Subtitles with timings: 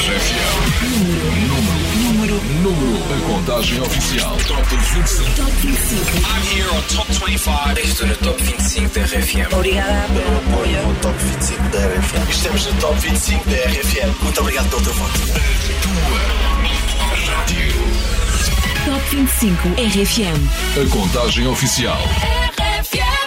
[0.00, 0.80] RFM.
[0.96, 2.96] Número, número, número.
[3.12, 4.34] A contagem oficial.
[4.48, 5.34] Top 25.
[5.36, 6.00] Top 25.
[6.24, 7.78] I'm here on Top 25.
[7.80, 9.52] Estou no Top 25 da RFM.
[9.52, 10.82] Obrigada pelo apoio.
[10.86, 12.30] no Top 25 da RFM.
[12.30, 14.22] Estamos no Top 25 da RFM.
[14.22, 15.20] Muito obrigado pelo teu voto.
[16.96, 17.74] Tua rádio.
[18.86, 20.80] Top 25 RFM.
[20.80, 22.00] A contagem oficial.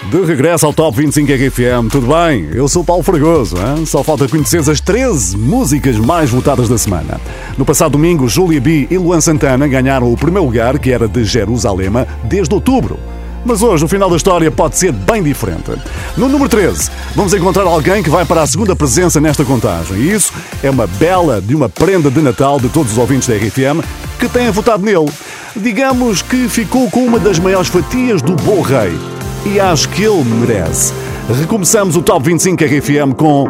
[0.10, 2.48] De regresso ao Top 25 RFM, tudo bem?
[2.54, 3.86] Eu sou Paulo Fragoso, hein?
[3.86, 7.20] só falta conhecer as 13 músicas mais votadas da semana.
[7.58, 11.24] No passado domingo, Julia B e Luan Santana ganharam o primeiro lugar, que era de
[11.24, 13.00] Jerusalema, desde outubro.
[13.44, 15.72] Mas hoje o final da história pode ser bem diferente.
[16.16, 19.98] No número 13, vamos encontrar alguém que vai para a segunda presença nesta contagem.
[19.98, 23.36] E isso é uma bela de uma prenda de Natal de todos os ouvintes da
[23.36, 23.84] RFM
[24.20, 25.10] que têm votado nele.
[25.56, 29.13] Digamos que ficou com uma das maiores fatias do Bom Rei.
[29.46, 30.94] E acho que ele merece.
[31.40, 33.46] Recomeçamos o Top 25 RFM com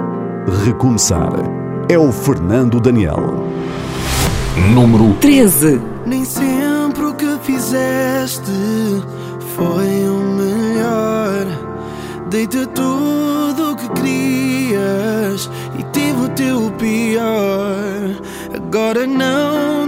[0.65, 1.33] Recomeçar.
[1.87, 3.47] É o Fernando Daniel.
[4.73, 5.79] Número 13.
[6.05, 8.41] Nem sempre o que fizeste
[9.55, 11.45] foi o melhor.
[12.29, 18.21] Dei-te tudo o que querias e tive o teu pior.
[18.55, 19.82] Agora não.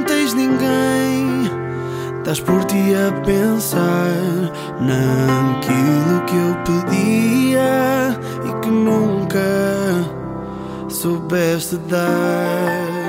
[2.25, 4.09] Estás por ti a pensar
[4.81, 9.37] naquilo que eu pedia e que nunca
[10.89, 13.04] soubeste dar.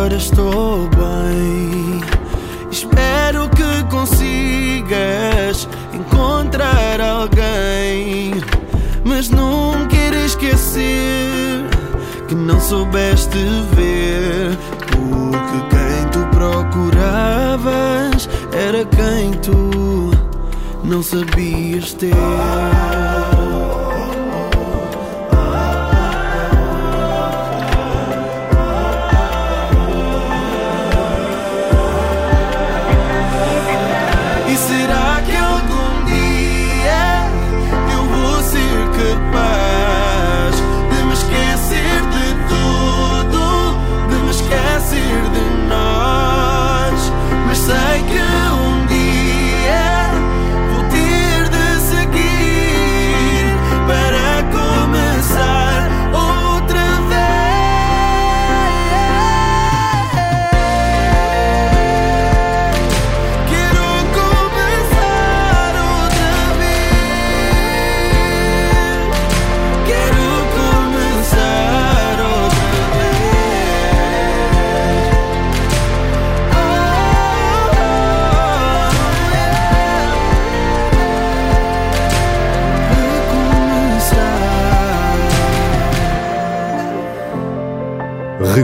[0.00, 2.00] Agora estou bem.
[2.70, 8.32] Espero que consigas encontrar alguém,
[9.04, 11.66] mas não quero esquecer
[12.28, 13.36] que não soubeste
[13.74, 14.56] ver.
[14.86, 20.12] Porque quem tu procuravas era quem tu
[20.82, 22.14] não sabias ter.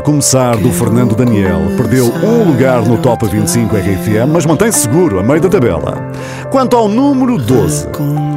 [0.07, 5.23] Recomeçar do Fernando Daniel perdeu um lugar no Top 25 RFM, mas mantém-se seguro a
[5.25, 6.13] meio da tabela.
[6.49, 7.89] Quanto ao número 12,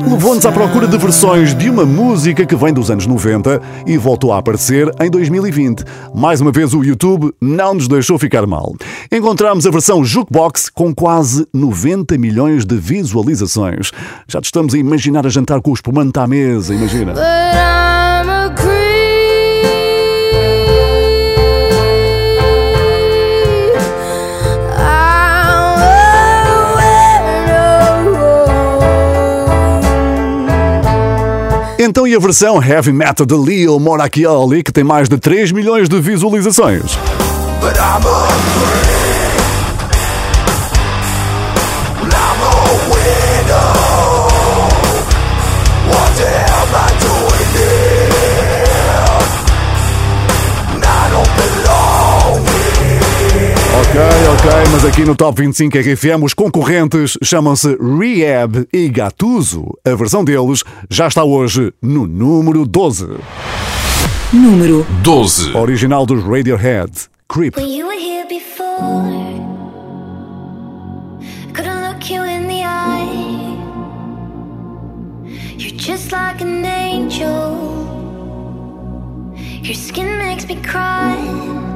[0.10, 4.34] levou-nos à procura de versões de uma música que vem dos anos 90 e voltou
[4.34, 5.84] a aparecer em 2020.
[6.12, 8.74] Mais uma vez o YouTube não nos deixou ficar mal.
[9.12, 13.92] Encontramos a versão Jukebox com quase 90 milhões de visualizações.
[14.28, 17.14] Já te estamos a imaginar a jantar com o espumante à mesa, imagina.
[31.82, 35.88] Então e a versão Heavy Metal de Leo Moracchioli, que tem mais de 3 milhões
[35.88, 36.98] de visualizações?
[37.62, 37.78] But
[54.40, 59.78] ok, mas aqui no Top 25 RFM os concorrentes chamam-se Rehab e Gatuso.
[59.86, 63.06] A versão deles já está hoje no número 12.
[64.32, 65.56] Número 12.
[65.56, 66.92] Original dos Radiohead,
[67.28, 67.58] Creep.
[67.58, 69.04] When you were here before,
[71.54, 73.58] couldn't look you in the eye.
[75.58, 77.58] You're just like an angel.
[79.64, 81.69] Your skin makes me cry.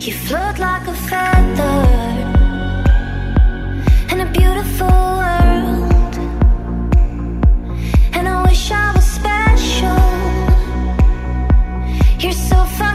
[0.00, 1.82] You float like a feather
[4.12, 6.14] in a beautiful world.
[8.14, 9.98] And I wish I was special.
[12.20, 12.87] You're so fucking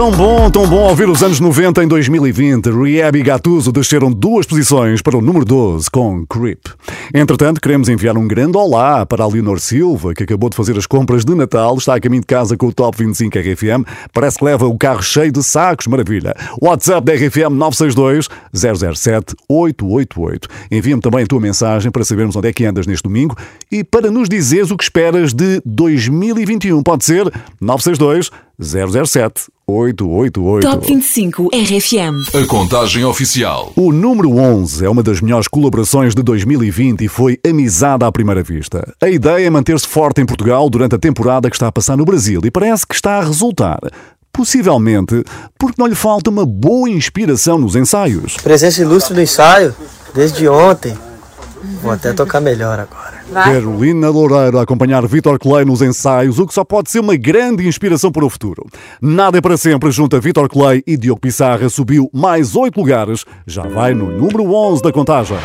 [0.00, 2.70] Tão bom, tão bom ouvir os anos 90 em 2020.
[2.70, 6.68] Rehab e Gatuso desceram duas posições para o número 12 com Creep.
[7.12, 10.86] Entretanto, queremos enviar um grande olá para a Leonor Silva, que acabou de fazer as
[10.86, 13.84] compras de Natal, está a caminho de casa com o Top 25 RFM.
[14.10, 16.34] Parece que leva o carro cheio de sacos, maravilha.
[16.62, 20.48] WhatsApp da RFM 962 007 888.
[20.70, 23.36] Envia-me também a tua mensagem para sabermos onde é que andas neste domingo
[23.70, 26.82] e para nos dizeres o que esperas de 2021.
[26.82, 30.68] Pode ser 962 007 888.
[30.68, 32.36] Top 25 RFM.
[32.36, 33.72] A contagem oficial.
[33.76, 38.42] O número 11 é uma das melhores colaborações de 2020 e foi amizade à primeira
[38.42, 38.92] vista.
[39.00, 42.04] A ideia é manter-se forte em Portugal durante a temporada que está a passar no
[42.04, 43.80] Brasil e parece que está a resultar.
[44.32, 45.24] Possivelmente
[45.58, 48.36] porque não lhe falta uma boa inspiração nos ensaios.
[48.42, 49.74] Presença ilustre no ensaio,
[50.14, 50.96] desde ontem.
[51.82, 53.19] Vou até tocar melhor agora.
[53.32, 57.66] Carolina Loureiro a acompanhar Vitor Clay nos ensaios, o que só pode ser uma grande
[57.66, 58.66] inspiração para o futuro.
[59.00, 63.24] Nada é para sempre, junto a Vitor Clay e Diogo Pissarra, subiu mais oito lugares,
[63.46, 65.38] já vai no número 11 da contagem.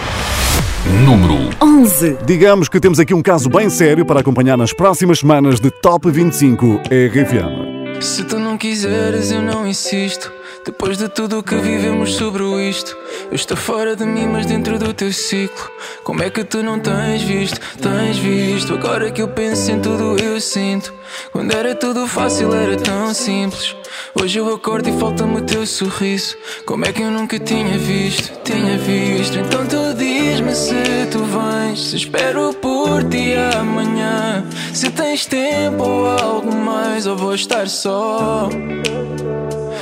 [1.05, 2.17] Número 11.
[2.25, 6.09] Digamos que temos aqui um caso bem sério para acompanhar nas próximas semanas de Top
[6.09, 8.01] 25 RFM.
[8.01, 10.31] Se tu não quiseres, eu não insisto.
[10.65, 12.97] Depois de tudo o que vivemos sobre isto,
[13.29, 15.69] eu estou fora de mim, mas dentro do teu ciclo.
[16.03, 17.61] Como é que tu não tens visto?
[17.77, 18.73] Tens visto?
[18.73, 20.91] Agora que eu penso em tudo, eu sinto.
[21.31, 23.75] Quando era tudo fácil, era tão simples.
[24.19, 26.35] Hoje eu acordo e falta-me o teu sorriso.
[26.65, 28.31] Como é que eu nunca tinha visto?
[28.43, 29.37] Tinha visto.
[29.37, 30.73] Então tu diz-me se
[31.11, 31.89] tu vens.
[31.89, 34.43] Se espero por ti amanhã.
[34.73, 38.49] Se tens tempo ou algo mais, ou vou estar só.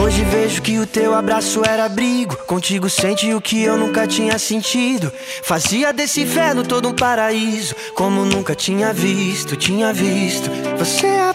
[0.00, 2.36] Hoje vejo que o teu abraço era abrigo.
[2.46, 5.12] Contigo sente o que eu nunca tinha sentido.
[5.42, 7.74] Fazia desse inferno todo um paraíso.
[7.96, 10.48] Como nunca tinha visto, tinha visto.
[10.78, 11.34] Você é a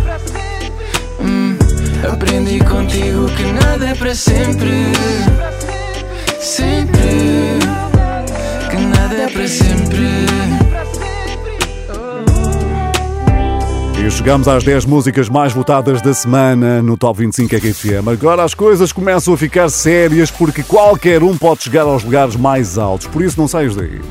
[2.09, 4.91] Aprendi contigo que nada é para sempre.
[6.39, 7.59] Sempre.
[8.69, 10.60] Que nada é para sempre.
[14.11, 18.07] Chegamos às 10 músicas mais votadas da semana no Top 25 RFM.
[18.11, 22.77] Agora as coisas começam a ficar sérias porque qualquer um pode chegar aos lugares mais
[22.77, 24.01] altos, por isso não saias daí.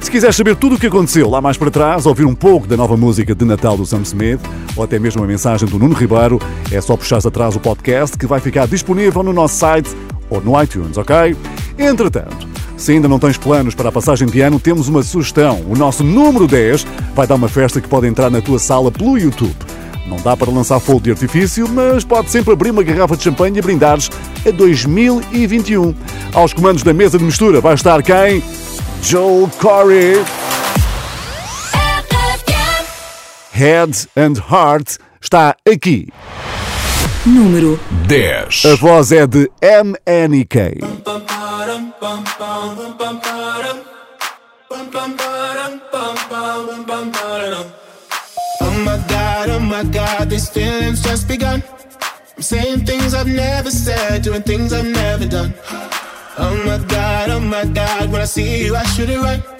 [0.00, 2.76] Se quiseres saber tudo o que aconteceu lá mais para trás, ouvir um pouco da
[2.76, 4.40] nova música de Natal do Sam Smith
[4.74, 6.40] ou até mesmo a mensagem do Nuno Ribeiro,
[6.72, 9.90] é só puxar atrás o podcast que vai ficar disponível no nosso site
[10.30, 11.36] ou no iTunes, ok?
[11.78, 15.60] Entretanto, se ainda não tens planos para a passagem de ano, temos uma sugestão.
[15.68, 19.18] O nosso número 10 vai dar uma festa que pode entrar na tua sala pelo
[19.18, 19.54] YouTube.
[20.06, 23.58] Não dá para lançar fogo de artifício, mas pode sempre abrir uma garrafa de champanhe
[23.58, 24.10] e brindares
[24.46, 25.94] a 2021.
[26.32, 28.42] Aos comandos da mesa de mistura vai estar quem?
[29.02, 30.24] Joel Corey.
[33.52, 36.08] Head and Heart está aqui.
[37.26, 38.64] Número 10.
[38.64, 40.78] A voz é de MNK.
[48.62, 51.62] Oh my god, oh my god, these feelings just begun.
[52.36, 55.52] I'm saying things I've never said, doing things I've never done.
[56.38, 59.59] Oh my god, oh my god, when I see you, I shoot it right.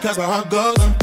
[0.00, 0.97] That's where I go.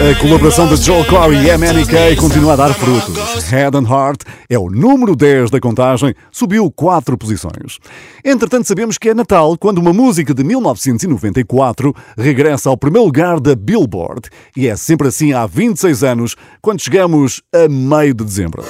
[0.00, 3.44] A colaboração de Joel Corey e MNK continua a dar frutos.
[3.50, 7.78] Head and Heart é o número 10 da contagem, subiu 4 posições.
[8.24, 13.54] Entretanto, sabemos que é Natal quando uma música de 1994 regressa ao primeiro lugar da
[13.54, 14.30] Billboard.
[14.56, 18.64] E é sempre assim há 26 anos, quando chegamos a meio de dezembro.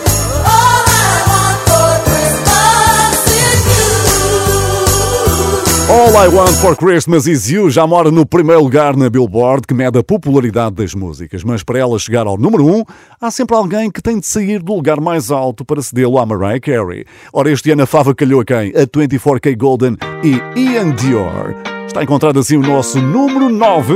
[5.90, 9.74] All I Want for Christmas Is You já mora no primeiro lugar na Billboard, que
[9.74, 11.42] mede a popularidade das músicas.
[11.42, 12.84] Mas para ela chegar ao número 1, um,
[13.20, 16.60] há sempre alguém que tem de sair do lugar mais alto para cedê-lo a Mariah
[16.60, 17.04] Carey.
[17.32, 18.68] Ora, este ano a fava calhou a quem?
[18.68, 21.56] A 24K Golden e Ian Dior.
[21.88, 23.94] Está encontrado assim o nosso número 9.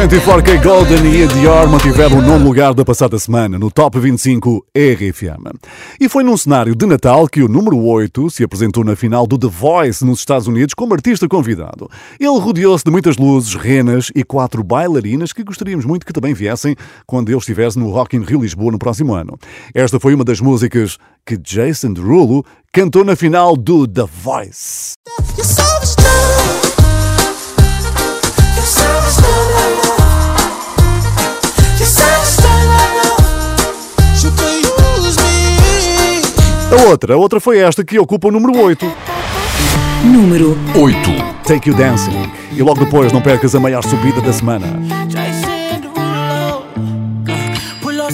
[0.00, 5.52] 24K Golden e Dior mantiveram o nono lugar da passada semana no Top 25 RFM.
[6.00, 9.36] E foi num cenário de Natal que o número 8 se apresentou na final do
[9.36, 11.86] The Voice nos Estados Unidos como artista convidado.
[12.18, 16.74] Ele rodeou-se de muitas luzes, renas e quatro bailarinas que gostaríamos muito que também viessem
[17.06, 19.36] quando ele estivesse no Rock in Rio Lisboa no próximo ano.
[19.74, 24.94] Esta foi uma das músicas que Jason Derulo cantou na final do The Voice.
[36.72, 38.86] A outra, a outra foi esta que ocupa o número 8.
[40.04, 40.98] Número 8.
[41.44, 42.30] Take You Dancing.
[42.52, 44.66] E logo depois não percas a maior subida da semana.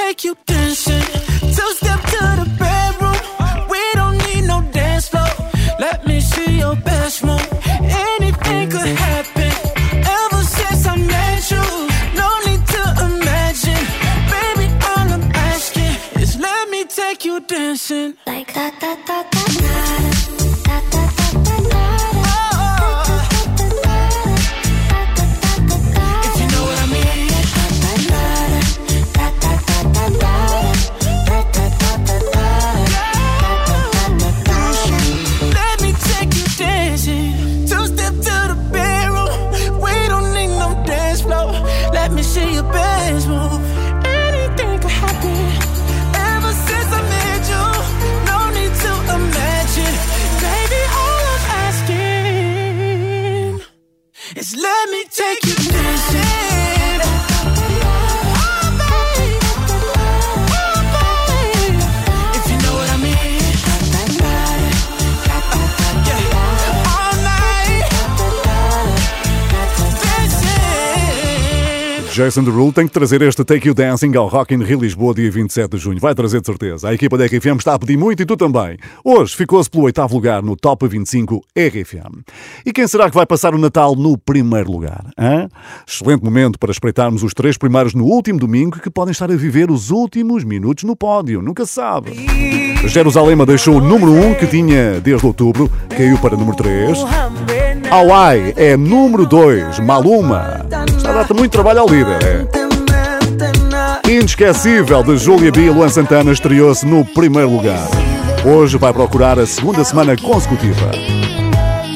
[0.00, 1.06] take you dancing.
[1.56, 3.20] Two step to the bedroom.
[3.72, 5.32] We don't need no dance floor.
[5.78, 7.39] Let me see your best move.
[72.20, 75.30] Jason Derulo tem que trazer este Take You Dancing ao Rock in Rio Lisboa, dia
[75.30, 75.98] 27 de junho.
[75.98, 76.90] Vai trazer de certeza.
[76.90, 78.76] A equipa da RFM está a pedir muito e tu também.
[79.02, 82.20] Hoje ficou-se pelo oitavo lugar no Top 25 RFM.
[82.66, 85.02] E quem será que vai passar o Natal no primeiro lugar?
[85.16, 85.48] hã?
[85.88, 89.70] Excelente momento para espreitarmos os três primeiros no último domingo que podem estar a viver
[89.70, 91.40] os últimos minutos no pódio.
[91.40, 92.10] Nunca se sabe.
[92.84, 96.98] Jerusalema deixou o número 1 que tinha desde outubro, caiu para número 3.
[97.90, 100.66] Hawaii é número 2, Maluma.
[100.96, 102.70] Está a dar muito trabalho ao líder, é.
[104.10, 107.86] Inesquecível de Júlia B e Luan Santana estreou-se no primeiro lugar.
[108.44, 110.90] Hoje vai procurar a segunda semana consecutiva.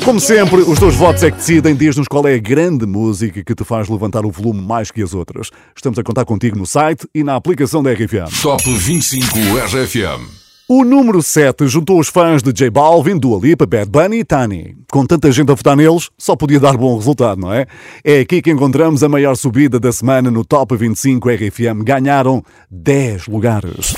[0.04, 1.74] Como sempre, os teus votos é que decidem.
[1.74, 5.14] Diz-nos qual é a grande música que te faz levantar o volume mais que as
[5.14, 5.50] outras.
[5.74, 8.30] Estamos a contar contigo no site e na aplicação da RFM.
[8.42, 10.43] Top 25 RFM.
[10.66, 14.74] O número 7 juntou os fãs de J Balvin, Dua Lipa, Bad Bunny e Tani.
[14.90, 17.66] Com tanta gente a votar neles, só podia dar bom resultado, não é?
[18.02, 21.84] É aqui que encontramos a maior subida da semana no Top 25 RFM.
[21.84, 23.94] Ganharam 10 lugares.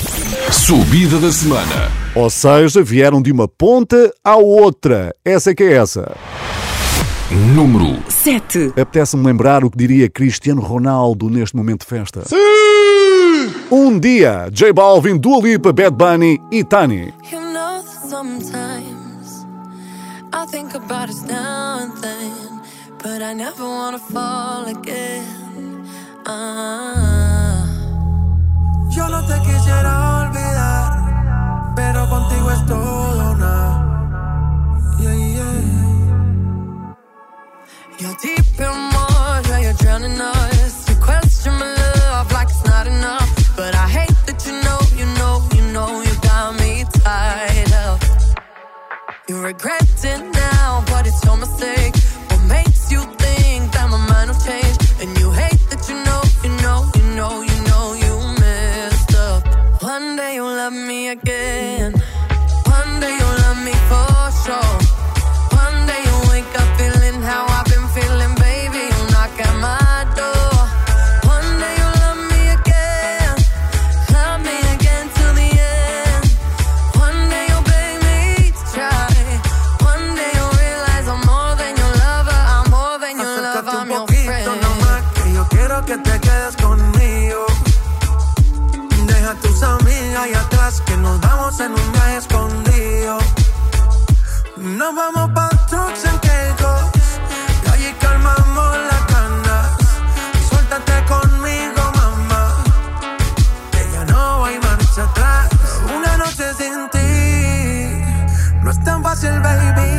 [0.51, 1.89] Subida da semana.
[2.13, 5.15] Ou seja, vieram de uma ponta à outra.
[5.23, 6.17] Essa é que é essa.
[7.55, 8.73] Número 7.
[8.77, 12.23] Apetece-me lembrar o que diria Cristiano Ronaldo neste momento de festa.
[13.69, 17.13] Um dia, J Balvin, Dua Lipa, Bad Bunny e Tani.
[17.29, 19.45] You know that sometimes
[20.31, 22.61] I think about us now and then,
[23.03, 25.83] but I never wanna fall again.
[26.25, 27.67] Ah.
[28.89, 33.83] Yo no te quisiera olvidar, pero contigo es todo una.
[35.01, 35.61] Yeah, yeah.
[37.99, 40.46] You're deep in water, you're drowning us.
[49.43, 50.36] regretting
[94.87, 96.81] Nos vamos pa' trucks en quejos.
[97.65, 99.67] Y allí calmamos las canas.
[100.47, 102.55] Suéltate conmigo, mamá.
[103.73, 105.49] Que ya no hay marcha atrás.
[105.93, 108.61] Una noche sin ti.
[108.63, 109.91] No es tan fácil, baby.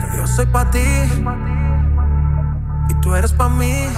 [0.00, 0.86] Que yo soy pa' ti.
[2.90, 3.88] Y tú eres pa' mí.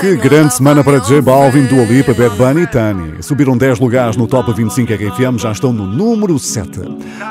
[0.00, 3.22] Que grande semana para J Balvin, Dua Lipa, Bad Bunny e Tani.
[3.22, 6.80] Subiram 10 lugares no Top 25 RFM, já estão no número 7.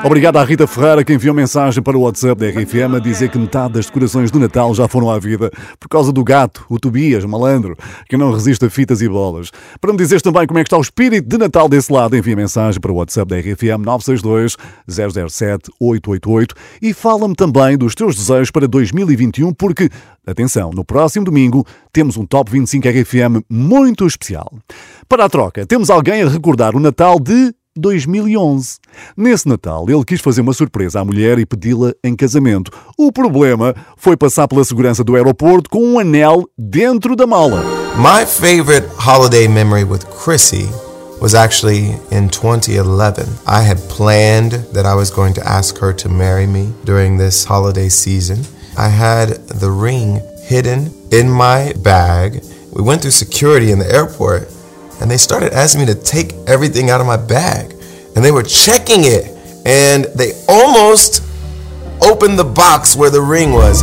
[0.04, 3.38] Obrigado à Rita Ferreira que enviou mensagem para o WhatsApp da RFM a dizer que
[3.38, 7.24] metade das decorações do Natal já foram à vida por causa do gato, o Tobias,
[7.24, 7.76] malandro,
[8.08, 9.50] que não resiste a fitas e bolas.
[9.80, 12.36] Para me dizeres também como é que está o espírito de Natal desse lado, envia
[12.36, 14.56] mensagem para o WhatsApp da RFM 962
[14.86, 19.90] 007 888 e fala-me também dos teus desejos para 2021 porque,
[20.24, 24.52] atenção, no próximo domingo temos um Top 25 RFM muito especial.
[25.08, 28.78] Para a troca, temos alguém a recordar o Natal de 2011.
[29.16, 32.70] Nesse Natal, ele quis fazer uma surpresa à mulher e pedi-la em casamento.
[32.98, 37.62] O problema foi passar pela segurança do aeroporto com um anel dentro da mala.
[37.96, 40.68] My favorite holiday memory with Chrissy
[41.20, 43.26] was actually in 2011.
[43.46, 47.44] I had planned that I was going to ask her to marry me during this
[47.44, 48.38] holiday season.
[48.76, 52.42] I had the ring hidden in my bag.
[52.72, 54.48] We went through security in the airport
[55.00, 57.74] and they started asking me to take everything out of my bag.
[58.14, 59.26] And they were checking it
[59.66, 61.22] and they almost
[62.02, 63.82] opened the box where the ring was.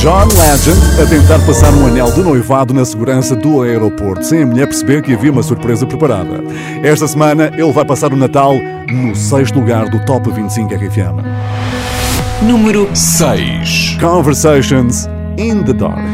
[0.00, 4.46] John Legend a tentar passar um anel de noivado na segurança do aeroporto, sem a
[4.46, 6.42] mulher perceber que havia uma surpresa preparada.
[6.82, 8.54] Esta semana ele vai passar o Natal
[8.90, 11.22] no sexto lugar do Top 25 RFM.
[12.42, 15.08] Número 6 Conversations
[15.38, 16.04] in the Dark.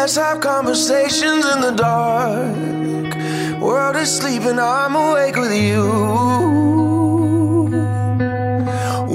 [0.00, 3.60] Let's have conversations in the dark.
[3.60, 5.84] World is sleeping, I'm awake with you.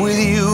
[0.04, 0.52] With you.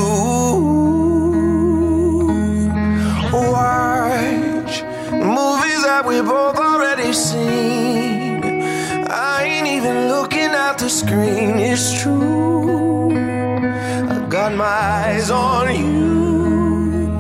[3.34, 8.64] Watch movies that we both already seen.
[9.12, 13.12] I ain't even looking at the screen, it's true.
[13.12, 17.12] I got my eyes on you.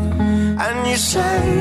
[0.61, 1.60] And you say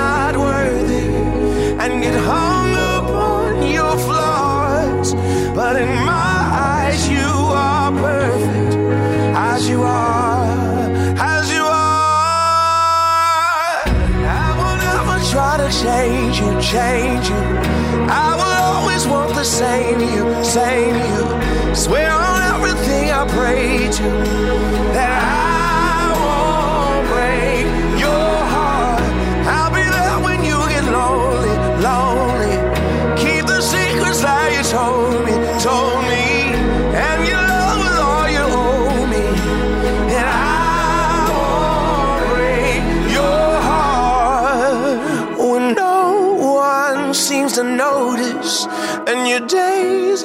[16.41, 17.41] you, change you.
[18.09, 21.75] I will always want the same you, same you.
[21.75, 24.09] Swear on everything I pray to
[24.95, 25.50] that I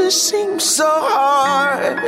[0.07, 1.99] it seems so hard.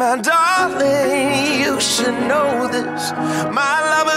[0.00, 3.10] My darling, you should know this.
[3.60, 4.07] My love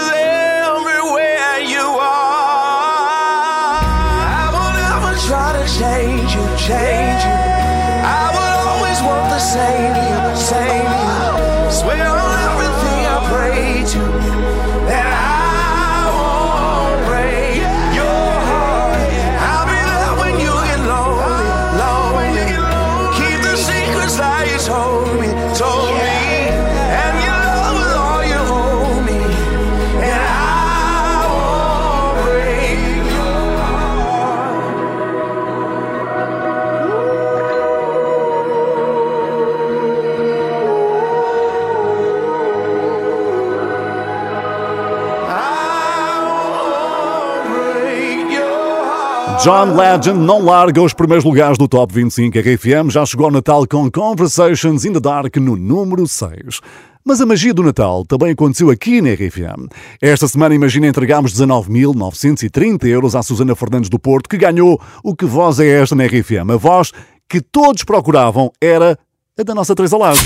[49.40, 53.66] John Legend não larga os primeiros lugares do Top 25 RFM, já chegou ao Natal
[53.66, 56.60] com Conversations in the Dark no número 6.
[57.04, 59.68] Mas a magia do Natal também aconteceu aqui na RFM.
[60.00, 65.24] Esta semana, imagina, entregámos 19.930 euros à Susana Fernandes do Porto, que ganhou o Que
[65.24, 66.50] Voz é Esta na RFM.
[66.52, 66.92] A voz
[67.28, 68.98] que todos procuravam era
[69.38, 70.20] a da nossa Teresa Lago.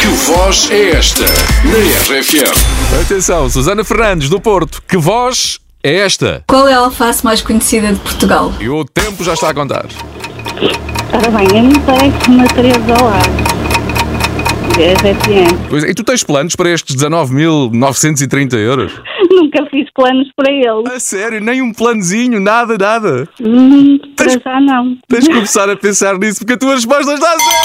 [0.00, 3.02] Que voz é esta na RFM?
[3.02, 6.42] Atenção, Susana Fernandes do Porto, que voz é esta?
[6.46, 8.52] Qual é a alface mais conhecida de Portugal?
[8.60, 9.86] E o tempo já está a contar.
[11.12, 13.48] Ora bem, a mim parece uma Teresa Lago.
[14.78, 15.56] RFM.
[15.68, 18.92] Pois é, e tu tens planos para estes 19.930 euros?
[19.30, 20.88] Nunca fiz planos para ele.
[20.94, 23.28] A sério, nem um planozinho, nada, nada.
[23.40, 24.96] Hum, para já não.
[25.08, 27.48] Tens de começar a pensar nisso porque a tua resposta está a zero.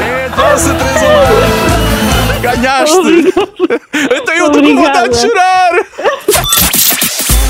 [0.00, 1.67] É a nossa Teresa Lago.
[2.40, 3.32] Ganhaste!
[3.92, 5.70] Então eu estou com vontade de chorar!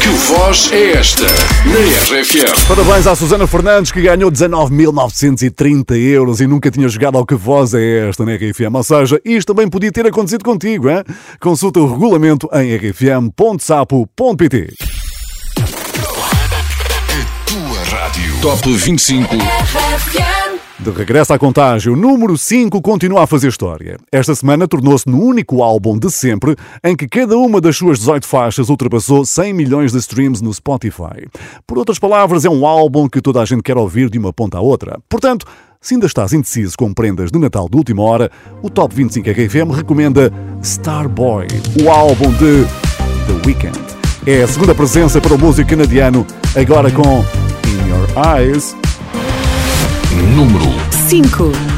[0.01, 2.67] Que voz é esta na RFM?
[2.67, 7.75] Parabéns à Susana Fernandes que ganhou 19.930 euros e nunca tinha jogado ao Que Voz
[7.75, 8.75] é Esta na RFM.
[8.75, 11.05] Ou seja, isto também podia ter acontecido contigo, hein?
[11.41, 14.75] Consulta o regulamento em rfm.sapo.pt.
[17.47, 18.41] Tua rádio.
[18.41, 19.37] Top 25.
[20.81, 23.97] De regresso à contagem, o número 5 continua a fazer história.
[24.13, 26.55] Esta semana tornou-se no único álbum de sempre
[26.85, 31.27] em que cada uma das suas 18 faixas ultrapassou 100 milhões de streams no Spotify.
[31.67, 34.59] Por outras palavras, é um álbum que toda a gente quer ouvir de uma ponta
[34.59, 35.01] à outra.
[35.09, 35.47] Portanto,
[35.81, 38.31] se ainda estás indeciso com prendas de Natal de última hora,
[38.63, 41.49] o Top 25 RFM recomenda Starboy,
[41.83, 42.65] o álbum de
[43.27, 43.81] The Weeknd.
[44.25, 46.25] É a segunda presença para o músico canadiano,
[46.55, 47.25] agora com
[47.67, 48.77] In Your Eyes.
[50.35, 50.73] Número
[51.09, 51.78] 5.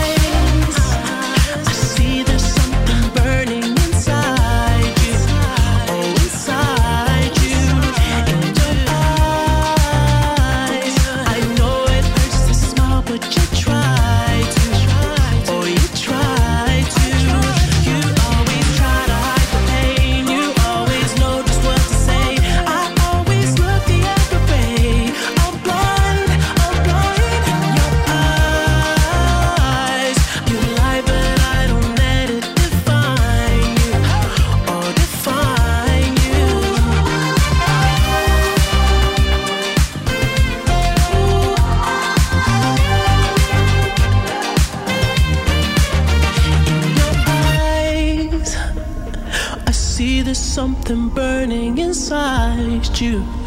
[53.01, 53.40] You.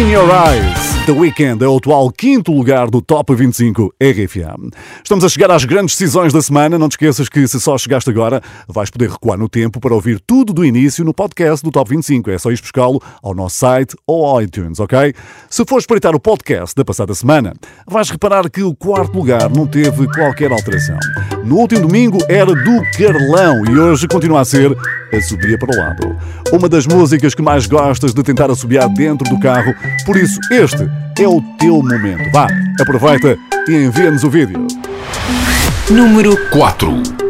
[0.00, 4.70] In Your Eyes, The Weekend é o atual quinto lugar do Top 25 RFM.
[5.04, 6.78] Estamos a chegar às grandes decisões da semana.
[6.78, 10.18] Não te esqueças que se só chegaste agora, vais poder recuar no tempo para ouvir
[10.18, 12.30] tudo do início no podcast do Top 25.
[12.30, 15.12] É só ir buscá-lo ao nosso site ou ao iTunes, ok?
[15.50, 17.52] Se fores espreitar o podcast da passada semana,
[17.86, 20.96] vais reparar que o quarto lugar não teve qualquer alteração.
[21.44, 24.74] No último domingo era do Carlão e hoje continua a ser
[25.12, 26.16] a Subia para o Lado.
[26.52, 29.74] Uma das músicas que mais gostas de tentar assobiar dentro do carro,
[30.04, 30.88] por isso este
[31.18, 32.30] é o teu momento.
[32.32, 32.46] Vá,
[32.80, 33.36] aproveita
[33.68, 34.66] e envia-nos o vídeo.
[35.90, 37.29] Número 4.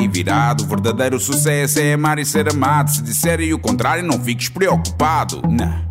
[0.09, 0.63] virado.
[0.63, 2.91] O verdadeiro sucesso é amar e ser amado.
[2.91, 5.41] Se disserem o contrário, não fiques preocupado.
[5.47, 5.85] Não,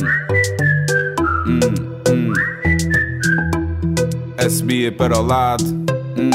[4.96, 5.64] Para o lado.
[5.64, 6.34] Hum.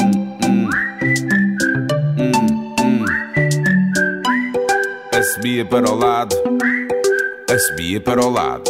[5.12, 6.36] Assobia para o lado.
[7.50, 8.69] Assobia para o lado.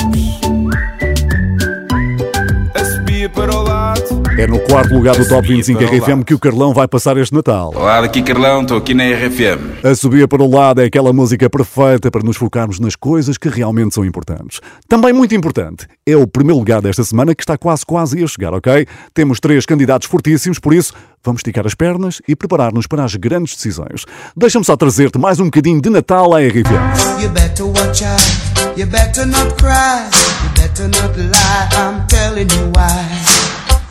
[3.31, 4.21] para o lado.
[4.37, 7.17] É no quarto lugar do Top 25 para o RFM que o Carlão vai passar
[7.17, 7.73] este Natal.
[7.75, 9.85] Olá, daqui Carlão, estou aqui na RFM.
[9.85, 13.49] A subir para o lado é aquela música perfeita para nos focarmos nas coisas que
[13.49, 14.59] realmente são importantes.
[14.87, 18.53] Também muito importante é o primeiro lugar desta semana que está quase quase a chegar,
[18.53, 18.87] ok?
[19.13, 23.55] Temos três candidatos fortíssimos, por isso vamos esticar as pernas e preparar-nos para as grandes
[23.55, 24.05] decisões.
[24.35, 27.21] Deixa-me só trazer-te mais um bocadinho de Natal à RFM.
[27.21, 28.50] You better watch out.
[28.81, 30.09] You better not cry.
[30.41, 31.69] You better not lie.
[31.73, 33.05] I'm telling you why.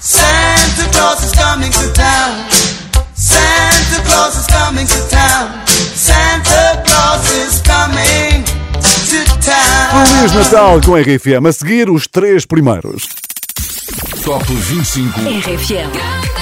[0.01, 2.51] Santa Claus is coming to town.
[3.15, 5.65] Santa Claus is coming to town.
[5.69, 10.07] Santa Claus is coming to town.
[10.07, 11.47] Feliz Natal com a RFM.
[11.47, 13.05] A seguir, os três primeiros.
[14.25, 15.21] Top 25.
[15.21, 16.40] RFM.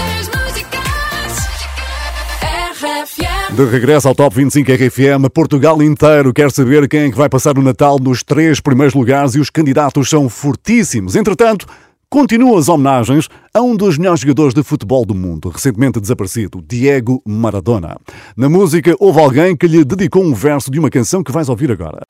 [3.55, 7.59] De regresso ao Top 25 RFM, Portugal inteiro quer saber quem é que vai passar
[7.59, 11.17] o Natal nos três primeiros lugares e os candidatos são fortíssimos.
[11.17, 11.67] Entretanto,
[12.11, 17.23] continuam as homenagens a um dos melhores jogadores de futebol do mundo, recentemente desaparecido, Diego
[17.27, 17.97] Maradona.
[18.37, 21.71] Na música, houve alguém que lhe dedicou um verso de uma canção que vais ouvir
[21.71, 22.03] agora.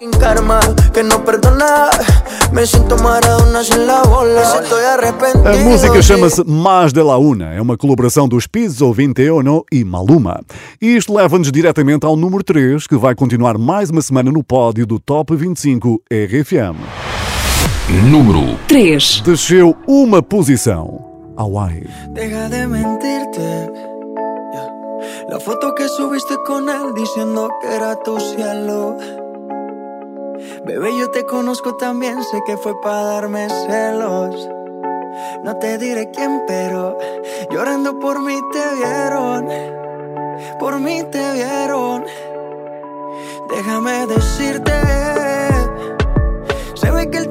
[5.44, 10.40] A música chama-se Mais de la Una, é uma colaboração dos Pizzo 21 e Maluma.
[10.80, 14.86] E isto leva-nos diretamente ao número 3, que vai continuar mais uma semana no pódio
[14.86, 17.07] do Top 25 RFM.
[17.88, 19.22] Número 3.
[19.22, 21.00] Desceu uma posição.
[21.38, 21.88] Hawaii.
[22.10, 23.40] Deja de mentirte.
[23.40, 25.26] Yeah.
[25.30, 28.94] La foto que subiste con él diciendo que era tu cielo.
[30.66, 34.36] Bebé, yo te conozco también, sé que fue para darme celos.
[35.42, 36.98] No te diré quién, pero
[37.50, 39.48] llorando por mí te vieron.
[40.60, 42.04] Por mí te vieron.
[43.48, 44.72] Déjame decirte.
[46.74, 47.30] Se ve que él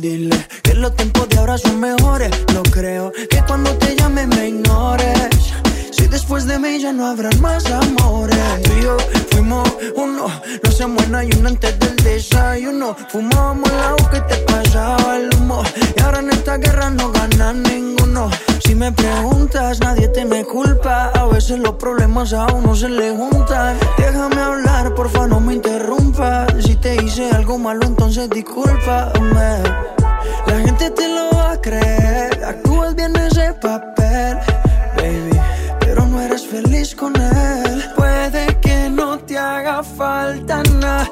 [0.00, 2.30] Dile que los tiempos de ahora son mejores.
[2.54, 5.52] No creo que cuando te llame me ignores.
[5.90, 8.62] Si después de mí ya no habrán más amores.
[8.62, 8.96] Tú y yo
[9.30, 10.26] fuimos uno.
[10.62, 12.94] No se muera y uno antes del desayuno.
[13.08, 15.62] Fumábamos el agua que te pasaba el humo.
[15.96, 18.30] Y ahora en esta guerra no gana ninguno.
[18.64, 21.10] Si me preguntas, nadie te me culpa.
[21.14, 23.76] A veces los problemas a uno se le juntan.
[23.96, 26.52] Déjame hablar, porfa, no me interrumpas.
[26.62, 29.62] Si te hice algo malo, entonces discúlpame.
[30.46, 32.44] La gente te lo va a creer.
[32.44, 34.38] Actúas bien ese papel,
[34.96, 35.40] baby.
[35.80, 37.84] Pero no eres feliz con él.
[37.96, 41.09] Puede que no te haga falta nada,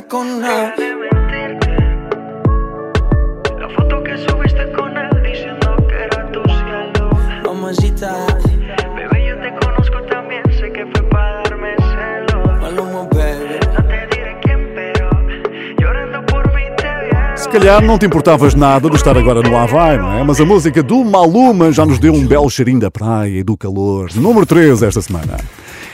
[0.00, 0.74] se con nada.
[3.58, 7.10] La foto que subiste con él diciendo que era tu cielo.
[7.44, 8.26] Mamacita.
[8.96, 12.60] Bebé, yo te conozco también, sé que fue para darme celos.
[12.60, 13.58] Maluma, baby.
[13.74, 15.10] No te diré quién, pero
[15.78, 16.24] llorando
[17.50, 20.22] calhar não te importavas nada de estar agora no Havaí, não é?
[20.22, 23.56] Mas a música do Maluma já nos deu um belo cheirinho da praia e do
[23.56, 24.08] calor.
[24.14, 25.36] Número 3 esta semana.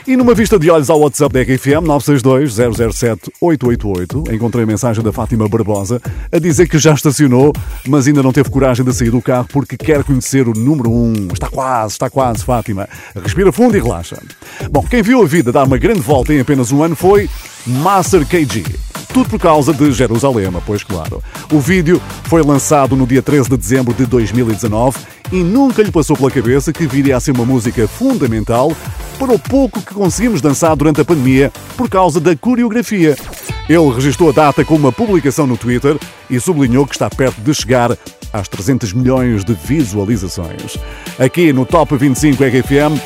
[0.07, 1.83] E numa vista de olhos ao WhatsApp da RFM
[3.41, 6.01] 962-007-888, encontrei a mensagem da Fátima Barbosa
[6.31, 7.51] a dizer que já estacionou,
[7.85, 11.27] mas ainda não teve coragem de sair do carro porque quer conhecer o número 1.
[11.33, 12.87] Está quase, está quase, Fátima.
[13.21, 14.17] Respira fundo e relaxa.
[14.71, 17.29] Bom, quem viu a vida dar uma grande volta em apenas um ano foi
[17.65, 18.63] Master KG.
[19.17, 21.23] Tudo por causa de Jerusalém, pois claro.
[21.51, 24.99] O vídeo foi lançado no dia 13 de dezembro de 2019
[25.31, 28.71] e nunca lhe passou pela cabeça que viria a ser uma música fundamental
[29.17, 33.15] para o pouco que conseguimos dançar durante a pandemia por causa da coreografia.
[33.67, 35.97] Ele registrou a data com uma publicação no Twitter
[36.29, 37.97] e sublinhou que está perto de chegar
[38.31, 40.77] às 300 milhões de visualizações.
[41.17, 43.01] Aqui no Top 25 RFM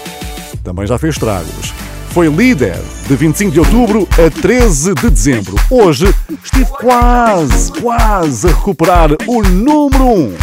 [0.62, 1.81] também já fez estragos
[2.12, 5.56] foi líder de 25 de outubro a 13 de dezembro.
[5.70, 10.38] Hoje estive quase, quase a recuperar o número 1.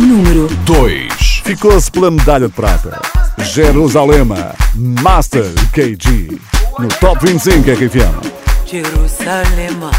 [0.00, 1.42] Número 2.
[1.44, 3.00] Ficou-se pela medalha de prata.
[3.38, 6.36] Jerusalema, Master KG.
[6.78, 8.32] No Top 25 RFM.
[8.66, 9.90] Jerusalema,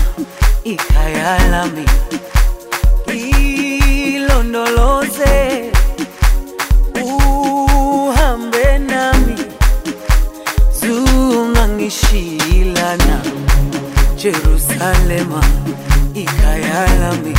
[0.65, 1.85] ikayalami,
[11.91, 13.21] zungangishilana,
[14.15, 15.43] Jerusalema,
[16.13, 17.35] ikayalami,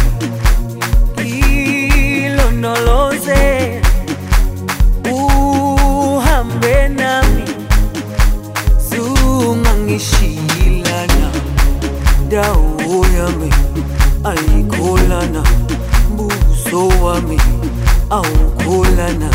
[2.24, 3.80] ilondoloze,
[5.12, 7.44] uhambe nami,
[8.90, 11.30] zungangishilana,
[12.28, 13.50] dawo yami
[14.24, 15.42] ayikholana,
[16.16, 17.40] buso wami
[18.11, 19.30] awukholana,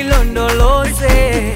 [0.00, 1.49] ilondoloze,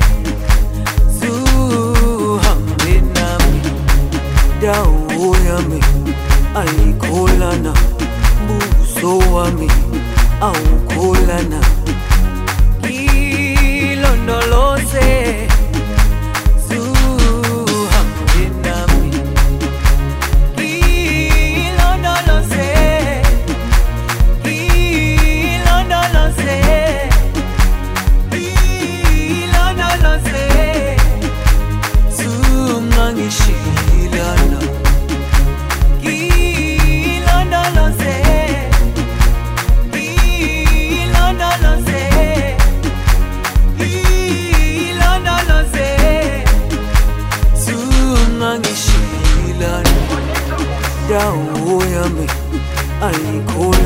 [4.65, 4.83] dada
[5.19, 5.81] uoyami
[6.61, 7.73] aikolana
[8.47, 9.69] buso wami
[10.41, 11.61] aukolana
[12.83, 15.24] kilondolose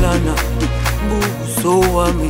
[0.09, 0.33] kushana
[1.09, 2.29] buso wami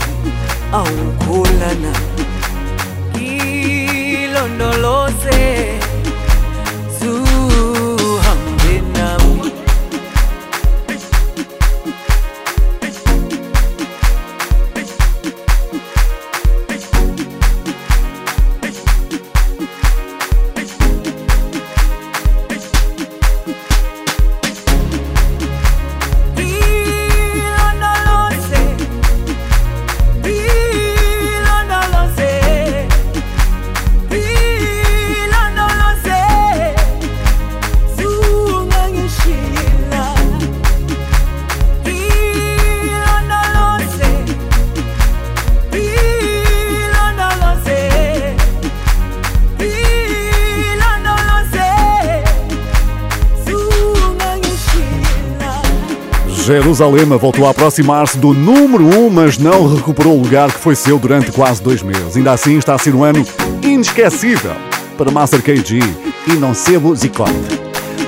[56.50, 60.98] Jerusalema voltou a aproximar-se do número 1, mas não recuperou o lugar que foi seu
[60.98, 62.18] durante quase dois meses.
[62.18, 63.24] Ainda assim, está a ser um ano
[63.62, 64.56] inesquecível
[64.98, 65.78] para Master KG
[66.26, 67.32] e não sebo zicote.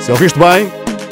[0.02, 0.68] Se ouviste bem,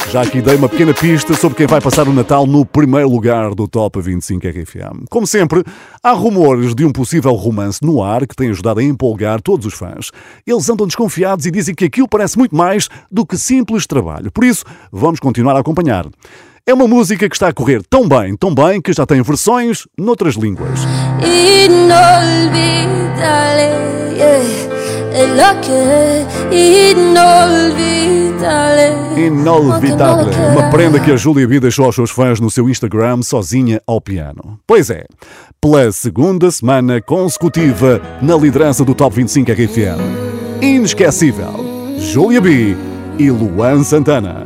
[0.10, 3.54] já aqui dei uma pequena pista sobre quem vai passar o Natal no primeiro lugar
[3.54, 5.06] do Top 25 RFM.
[5.08, 5.64] Como sempre,
[6.02, 9.76] há rumores de um possível romance no ar que tem ajudado a empolgar todos os
[9.76, 10.10] fãs.
[10.48, 14.32] Eles andam desconfiados e dizem que aquilo parece muito mais do que simples trabalho.
[14.32, 16.08] Por isso, vamos continuar a acompanhar.
[16.70, 19.88] É uma música que está a correr tão bem, tão bem, que já tem versões
[19.98, 20.82] noutras línguas.
[21.18, 24.44] Inolvidable, yeah.
[25.12, 29.26] Es lo que inolvidable.
[29.26, 30.32] Inolvidável.
[30.52, 34.00] Uma prenda que a Júlia B deixou aos seus fãs no seu Instagram sozinha ao
[34.00, 34.60] piano.
[34.68, 35.06] Pois é,
[35.60, 39.98] pela segunda semana consecutiva na liderança do Top 25 RFM.
[40.62, 41.66] Inesquecível.
[41.98, 42.78] Júlia B
[43.18, 44.46] e Luan Santana.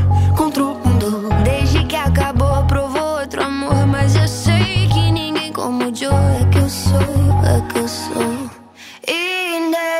[5.61, 6.99] como o Joe é que eu sou,
[7.45, 8.49] é que eu sou.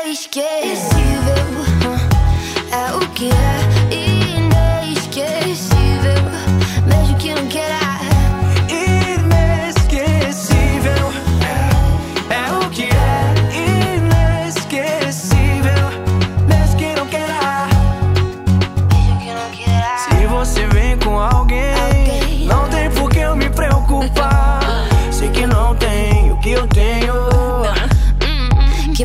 [0.08, 0.42] Inesquecível,
[2.72, 3.51] é o que é.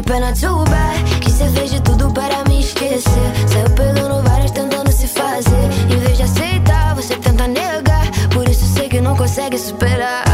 [0.08, 3.30] Pena too bad Que cê fez de tudo para me esquecer.
[3.48, 5.66] Saiu pegando várias tentando se fazer.
[5.92, 8.08] Em vez de aceitar, você tenta negar.
[8.34, 10.27] Por isso sei que não consegue superar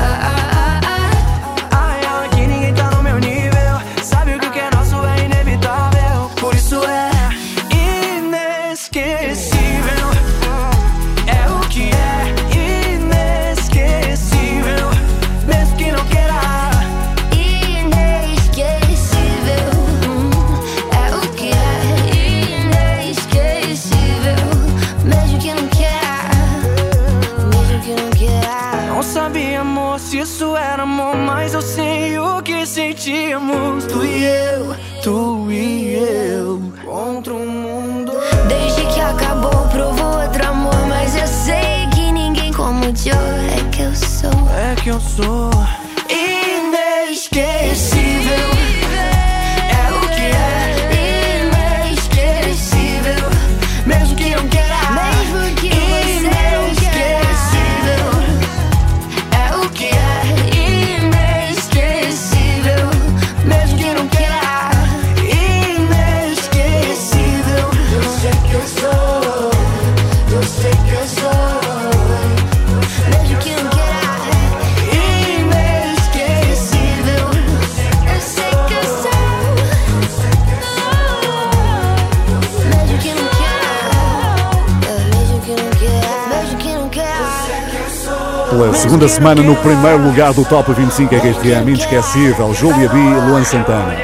[88.94, 93.96] segunda semana no primeiro lugar do Top 25 RFM, inesquecível, Júlia B e Luan Santana.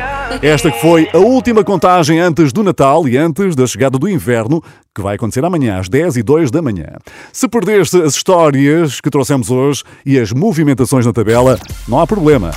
[0.42, 4.64] Esta que foi a última contagem antes do Natal e antes da chegada do inverno,
[4.96, 6.88] que vai acontecer amanhã às 10 e 2 da manhã.
[7.32, 12.50] Se perdeste as histórias que trouxemos hoje e as movimentações na tabela, não há problema.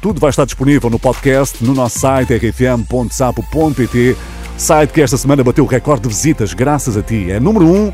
[0.00, 4.16] Tudo vai estar disponível no podcast no nosso site rfm.sapo.pt,
[4.56, 7.30] site que esta semana bateu o recorde de visitas graças a ti.
[7.30, 7.92] É número 1, um,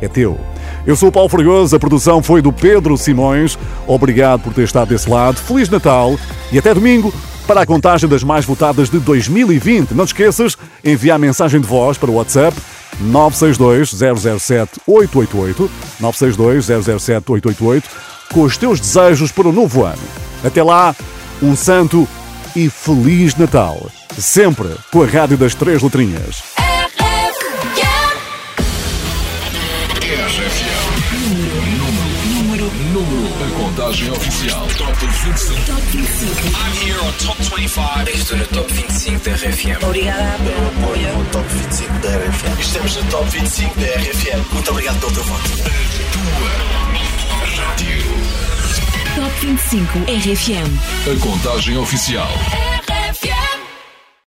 [0.00, 0.38] é teu.
[0.86, 3.58] Eu sou o Paulo Fregoso, a produção foi do Pedro Simões.
[3.88, 5.36] Obrigado por ter estado desse lado.
[5.36, 6.16] Feliz Natal
[6.52, 7.12] e até domingo
[7.44, 9.92] para a contagem das mais votadas de 2020.
[9.92, 12.56] Não te esqueças, enviar mensagem de voz para o WhatsApp
[13.00, 13.90] 962
[14.40, 17.88] 007 888 962 007 888
[18.32, 20.02] com os teus desejos para o novo ano.
[20.44, 20.94] Até lá,
[21.42, 22.06] um santo
[22.54, 23.90] e feliz Natal.
[24.16, 26.65] Sempre com a Rádio das Três Letrinhas.
[33.96, 34.66] Contagem oficial.
[34.76, 35.64] Top 25.
[35.66, 36.54] Top 25.
[36.54, 38.10] I'm here on Top 25.
[38.10, 39.84] Estou no Top 25 da RFM.
[39.84, 42.60] Obrigada pelo apoio no Top 25 da RFM.
[42.60, 44.52] Estamos no Top 25 da RFM.
[44.52, 45.50] Muito obrigado pelo teu voto.
[47.56, 48.04] Rádio.
[49.14, 51.10] Top 25 RFM.
[51.10, 52.28] A contagem oficial.